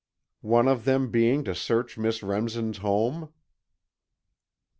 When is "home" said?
2.79-3.29